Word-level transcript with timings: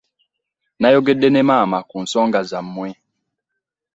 Nayogedde 0.79 1.27
ne 1.31 1.41
maama 1.47 1.79
ku 1.89 1.97
nsonga 2.03 2.39
zammwe. 2.49 2.89